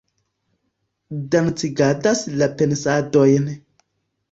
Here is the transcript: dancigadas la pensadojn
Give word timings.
dancigadas 1.35 2.23
la 2.41 2.49
pensadojn 2.63 3.49